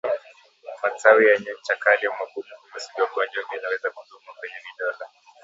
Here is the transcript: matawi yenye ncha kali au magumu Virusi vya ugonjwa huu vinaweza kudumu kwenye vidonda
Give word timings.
matawi 0.81 1.23
yenye 1.29 1.51
ncha 1.59 1.75
kali 1.83 2.03
au 2.07 2.13
magumu 2.19 2.53
Virusi 2.67 2.89
vya 2.95 3.03
ugonjwa 3.05 3.43
huu 3.43 3.49
vinaweza 3.57 3.89
kudumu 3.89 4.31
kwenye 4.39 4.59
vidonda 4.67 5.05